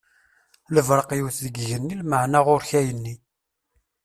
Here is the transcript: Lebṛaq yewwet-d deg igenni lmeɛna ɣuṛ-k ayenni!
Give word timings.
Lebṛaq 0.75 1.09
yewwet-d 1.13 1.43
deg 1.45 1.55
igenni 1.63 1.95
lmeɛna 2.01 2.39
ɣuṛ-k 2.45 2.69
ayenni! 2.79 3.15